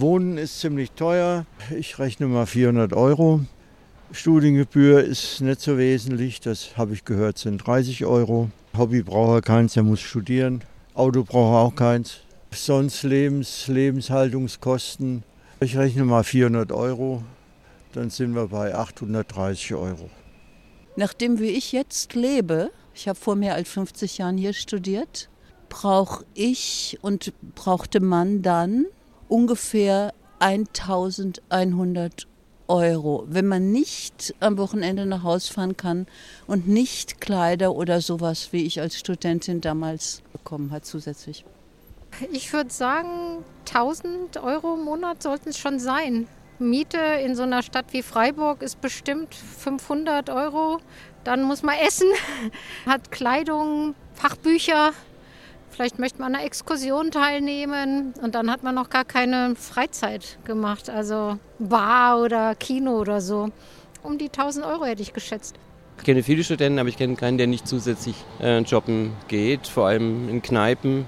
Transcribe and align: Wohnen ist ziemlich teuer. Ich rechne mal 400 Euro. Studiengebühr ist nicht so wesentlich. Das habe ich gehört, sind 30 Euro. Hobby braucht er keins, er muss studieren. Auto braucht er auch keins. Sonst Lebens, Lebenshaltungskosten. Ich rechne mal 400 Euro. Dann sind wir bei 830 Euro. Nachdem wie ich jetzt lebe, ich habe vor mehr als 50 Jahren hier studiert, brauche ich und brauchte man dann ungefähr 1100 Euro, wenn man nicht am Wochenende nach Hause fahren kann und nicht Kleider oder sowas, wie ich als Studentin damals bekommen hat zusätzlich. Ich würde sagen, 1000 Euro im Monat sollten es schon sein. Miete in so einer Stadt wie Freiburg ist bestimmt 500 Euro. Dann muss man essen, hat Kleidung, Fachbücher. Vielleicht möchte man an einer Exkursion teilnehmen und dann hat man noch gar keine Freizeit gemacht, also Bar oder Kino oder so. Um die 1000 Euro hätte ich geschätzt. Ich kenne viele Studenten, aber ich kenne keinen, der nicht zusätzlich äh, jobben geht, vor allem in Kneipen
Wohnen 0.00 0.38
ist 0.38 0.60
ziemlich 0.60 0.92
teuer. 0.92 1.46
Ich 1.76 1.98
rechne 1.98 2.26
mal 2.26 2.46
400 2.46 2.92
Euro. 2.92 3.40
Studiengebühr 4.12 5.04
ist 5.04 5.40
nicht 5.40 5.60
so 5.60 5.78
wesentlich. 5.78 6.40
Das 6.40 6.76
habe 6.76 6.94
ich 6.94 7.04
gehört, 7.04 7.38
sind 7.38 7.58
30 7.58 8.04
Euro. 8.06 8.50
Hobby 8.76 9.02
braucht 9.02 9.34
er 9.34 9.42
keins, 9.42 9.76
er 9.76 9.82
muss 9.82 10.00
studieren. 10.00 10.62
Auto 10.94 11.24
braucht 11.24 11.54
er 11.54 11.58
auch 11.60 11.74
keins. 11.74 12.18
Sonst 12.50 13.02
Lebens, 13.02 13.68
Lebenshaltungskosten. 13.68 15.22
Ich 15.60 15.76
rechne 15.76 16.04
mal 16.04 16.24
400 16.24 16.72
Euro. 16.72 17.22
Dann 17.92 18.10
sind 18.10 18.34
wir 18.34 18.48
bei 18.48 18.74
830 18.74 19.74
Euro. 19.74 20.10
Nachdem 20.96 21.38
wie 21.38 21.50
ich 21.50 21.72
jetzt 21.72 22.14
lebe, 22.14 22.70
ich 22.94 23.08
habe 23.08 23.18
vor 23.18 23.36
mehr 23.36 23.54
als 23.54 23.68
50 23.68 24.18
Jahren 24.18 24.38
hier 24.38 24.52
studiert, 24.52 25.28
brauche 25.68 26.24
ich 26.34 26.98
und 27.02 27.32
brauchte 27.54 28.00
man 28.00 28.42
dann 28.42 28.86
ungefähr 29.28 30.12
1100 30.40 32.26
Euro, 32.68 33.24
wenn 33.26 33.46
man 33.46 33.72
nicht 33.72 34.34
am 34.40 34.58
Wochenende 34.58 35.06
nach 35.06 35.22
Hause 35.22 35.52
fahren 35.52 35.76
kann 35.76 36.06
und 36.46 36.68
nicht 36.68 37.20
Kleider 37.20 37.74
oder 37.74 38.00
sowas, 38.00 38.48
wie 38.52 38.66
ich 38.66 38.80
als 38.80 38.98
Studentin 38.98 39.60
damals 39.60 40.22
bekommen 40.32 40.70
hat 40.70 40.84
zusätzlich. 40.84 41.44
Ich 42.32 42.52
würde 42.52 42.70
sagen, 42.70 43.44
1000 43.66 44.42
Euro 44.42 44.74
im 44.74 44.84
Monat 44.84 45.22
sollten 45.22 45.50
es 45.50 45.58
schon 45.58 45.78
sein. 45.78 46.26
Miete 46.58 46.98
in 46.98 47.34
so 47.36 47.44
einer 47.44 47.62
Stadt 47.62 47.86
wie 47.92 48.02
Freiburg 48.02 48.62
ist 48.62 48.80
bestimmt 48.80 49.34
500 49.34 50.28
Euro. 50.28 50.78
Dann 51.24 51.42
muss 51.42 51.62
man 51.62 51.76
essen, 51.78 52.08
hat 52.86 53.10
Kleidung, 53.10 53.94
Fachbücher. 54.14 54.92
Vielleicht 55.70 55.98
möchte 55.98 56.18
man 56.20 56.34
an 56.34 56.36
einer 56.36 56.46
Exkursion 56.46 57.10
teilnehmen 57.10 58.14
und 58.22 58.34
dann 58.34 58.50
hat 58.50 58.62
man 58.62 58.74
noch 58.74 58.90
gar 58.90 59.04
keine 59.04 59.54
Freizeit 59.56 60.38
gemacht, 60.44 60.90
also 60.90 61.38
Bar 61.58 62.20
oder 62.20 62.54
Kino 62.54 62.98
oder 62.98 63.20
so. 63.20 63.50
Um 64.02 64.18
die 64.18 64.26
1000 64.26 64.64
Euro 64.64 64.84
hätte 64.84 65.02
ich 65.02 65.12
geschätzt. 65.12 65.56
Ich 65.98 66.04
kenne 66.04 66.22
viele 66.22 66.44
Studenten, 66.44 66.78
aber 66.78 66.88
ich 66.88 66.96
kenne 66.96 67.16
keinen, 67.16 67.38
der 67.38 67.48
nicht 67.48 67.66
zusätzlich 67.66 68.16
äh, 68.40 68.58
jobben 68.60 69.12
geht, 69.26 69.66
vor 69.66 69.88
allem 69.88 70.28
in 70.28 70.42
Kneipen 70.42 71.06